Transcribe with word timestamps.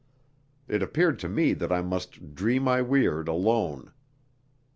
It 0.67 0.81
appeared 0.81 1.19
to 1.19 1.29
me 1.29 1.53
that 1.53 1.71
I 1.71 1.83
must 1.83 2.33
"dree 2.33 2.57
my 2.57 2.81
weird" 2.81 3.27
alone. 3.27 3.93